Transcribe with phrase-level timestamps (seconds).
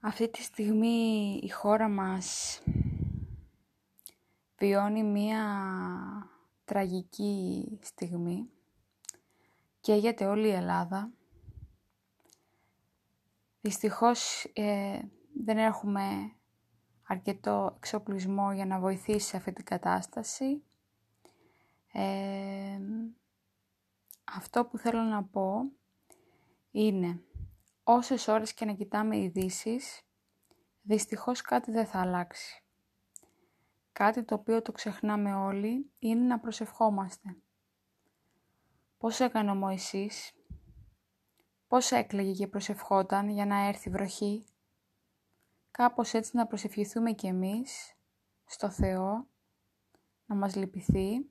[0.00, 2.60] Αυτή τη στιγμή η χώρα μας
[4.58, 5.42] βιώνει μία
[6.64, 8.50] τραγική στιγμή.
[9.80, 11.10] Καίγεται όλη η Ελλάδα.
[13.60, 15.00] Δυστυχώς ε,
[15.44, 16.32] δεν έχουμε
[17.02, 20.62] αρκετό εξοπλισμό για να βοηθήσει σε αυτή την κατάσταση.
[21.92, 22.80] Ε,
[24.24, 25.72] αυτό που θέλω να πω
[26.70, 27.22] είναι
[27.90, 30.02] όσες ώρες και να κοιτάμε ειδήσεις,
[30.82, 32.62] δυστυχώς κάτι δεν θα αλλάξει.
[33.92, 37.36] Κάτι το οποίο το ξεχνάμε όλοι είναι να προσευχόμαστε.
[38.98, 40.32] Πώς έκανε ο Μωυσής,
[41.68, 44.46] πώς έκλαιγε και προσευχόταν για να έρθει βροχή;
[45.70, 47.94] Κάπως έτσι να προσευχηθούμε κι εμείς
[48.44, 49.26] στο Θεό,
[50.26, 51.30] να μας λυπηθεί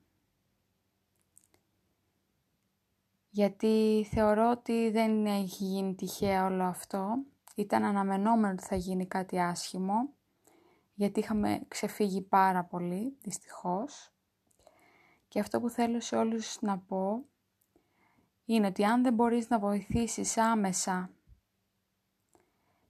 [3.38, 7.23] γιατί θεωρώ ότι δεν έχει γίνει τυχαία όλο αυτό.
[7.55, 10.09] Ήταν αναμενόμενο ότι θα γίνει κάτι άσχημο,
[10.94, 14.14] γιατί είχαμε ξεφύγει πάρα πολύ, δυστυχώς.
[15.28, 17.25] Και αυτό που θέλω σε όλους να πω
[18.45, 21.09] είναι ότι αν δεν μπορείς να βοηθήσεις άμεσα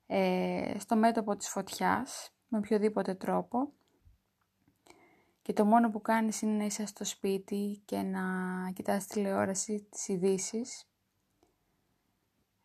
[0.07, 3.72] ε, στο μέτωπο της φωτιάς, με οποιοδήποτε τρόπο,
[5.48, 8.22] και το μόνο που κάνεις είναι να είσαι στο σπίτι και να
[8.73, 10.90] κοιτάς τηλεόραση, τις ειδήσεις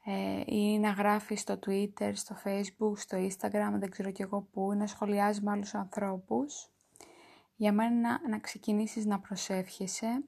[0.04, 4.72] ε, ή να γράφεις στο Twitter, στο Facebook, στο Instagram, δεν ξέρω κι εγώ πού,
[4.72, 6.70] να σχολιάζεις με άλλους ανθρώπους.
[7.56, 10.24] Για μένα να, να ξεκινήσεις να προσεύχεσαι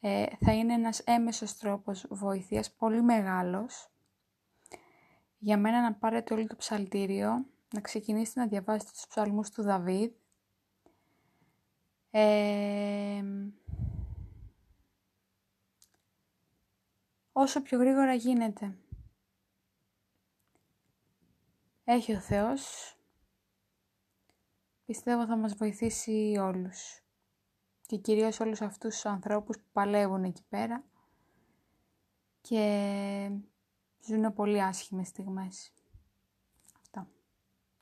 [0.00, 3.90] ε, θα είναι ένας έμεσος τρόπος βοηθείας πολύ μεγάλος.
[5.38, 10.10] Για μένα να πάρετε όλο το ψαλτήριο, να ξεκινήσετε να διαβάσετε τους ψαλμούς του Δαβίδ,
[17.32, 18.76] όσο πιο γρήγορα γίνεται.
[21.84, 22.94] Έχει ο Θεός.
[24.84, 27.02] Πιστεύω θα μας βοηθήσει όλους.
[27.86, 30.84] Και κυρίως όλους αυτούς τους ανθρώπους που παλεύουν εκεί πέρα
[32.40, 33.30] και
[34.06, 35.72] ζουν πολύ άσχημες στιγμές.